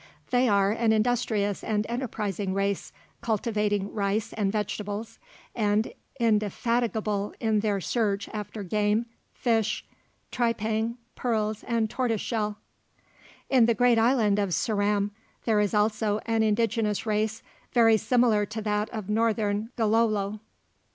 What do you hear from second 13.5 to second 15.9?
the great island of Ceram there is